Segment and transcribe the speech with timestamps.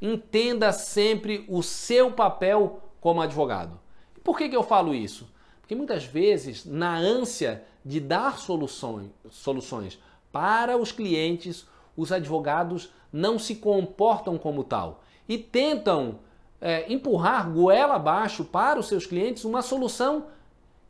[0.00, 3.78] entenda sempre o seu papel como advogado.
[4.22, 5.32] Por que, que eu falo isso?
[5.60, 9.98] Porque muitas vezes, na ânsia de dar soluções, soluções
[10.32, 16.18] para os clientes, os advogados não se comportam como tal e tentam
[16.60, 20.26] é, empurrar goela abaixo para os seus clientes uma solução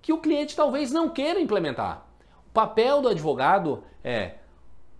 [0.03, 2.07] que o cliente talvez não queira implementar.
[2.49, 4.37] O papel do advogado é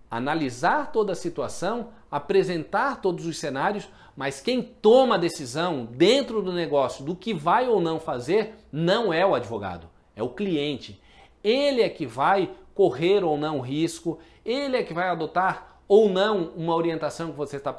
[0.09, 6.51] analisar toda a situação, apresentar todos os cenários, mas quem toma a decisão dentro do
[6.51, 10.99] negócio do que vai ou não fazer não é o advogado, é o cliente.
[11.43, 16.51] Ele é que vai correr ou não risco, ele é que vai adotar ou não
[16.55, 17.73] uma orientação que você está,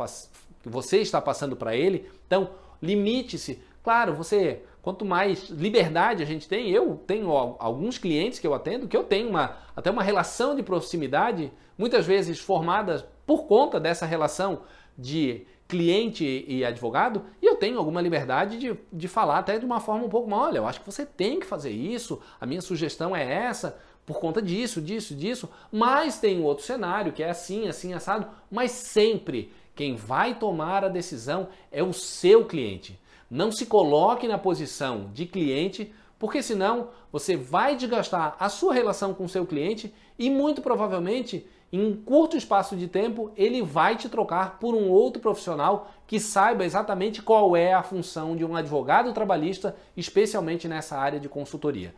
[0.62, 2.08] que você está passando para ele.
[2.26, 2.50] Então,
[2.80, 3.62] limite-se.
[3.82, 8.88] Claro, você quanto mais liberdade a gente tem, eu tenho alguns clientes que eu atendo
[8.88, 14.06] que eu tenho uma, até uma relação de proximidade, muitas vezes formada por conta dessa
[14.06, 14.62] relação
[14.96, 19.78] de cliente e advogado, e eu tenho alguma liberdade de, de falar até de uma
[19.78, 23.14] forma um pouco, olha, eu acho que você tem que fazer isso, a minha sugestão
[23.14, 27.68] é essa, por conta disso, disso, disso, mas tem um outro cenário que é assim,
[27.68, 32.98] assim, assado, mas sempre quem vai tomar a decisão é o seu cliente.
[33.30, 39.12] Não se coloque na posição de cliente, porque senão você vai desgastar a sua relação
[39.12, 44.08] com o seu cliente e muito provavelmente em curto espaço de tempo ele vai te
[44.08, 49.12] trocar por um outro profissional que saiba exatamente qual é a função de um advogado
[49.12, 51.94] trabalhista, especialmente nessa área de consultoria.